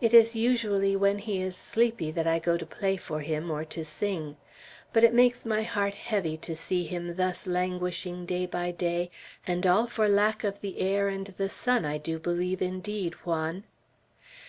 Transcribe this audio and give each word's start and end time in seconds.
"It 0.00 0.12
is 0.12 0.34
usually 0.34 0.96
when 0.96 1.18
he 1.20 1.40
is 1.40 1.54
sleepy 1.54 2.10
that 2.10 2.26
I 2.26 2.40
go 2.40 2.56
to 2.56 2.66
play 2.66 2.96
for 2.96 3.20
him 3.20 3.52
or 3.52 3.64
to 3.66 3.84
sing. 3.84 4.36
But 4.92 5.04
it 5.04 5.14
makes 5.14 5.46
my 5.46 5.62
heart 5.62 5.94
heavy 5.94 6.36
to 6.38 6.56
see 6.56 6.82
him 6.86 7.14
thus 7.14 7.46
languishing 7.46 8.26
day 8.26 8.46
by 8.46 8.72
day, 8.72 9.12
and 9.46 9.64
all 9.64 9.86
for 9.86 10.08
lack 10.08 10.42
of 10.42 10.60
the 10.60 10.80
air 10.80 11.06
and 11.06 11.28
the 11.28 11.48
sun, 11.48 11.84
I 11.84 11.98
do 11.98 12.18
believe, 12.18 12.60
indeed, 12.60 13.14
Juan." 13.24 13.62